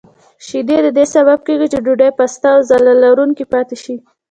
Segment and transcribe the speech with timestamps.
[0.45, 3.95] شیدې د دې سبب کېږي چې ډوډۍ پسته او ځلا لرونکې پاتې شي.